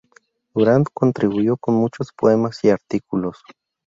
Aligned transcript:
Brand 0.55 0.87
contribuyó 0.91 1.57
con 1.57 1.75
muchos 1.75 2.11
poemas 2.11 2.63
y 2.63 2.71
artículos. 2.71 3.43